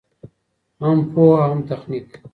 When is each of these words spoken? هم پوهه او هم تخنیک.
هم 0.81 0.97
پوهه 1.13 1.39
او 1.41 1.47
هم 1.51 1.59
تخنیک. 1.69 2.09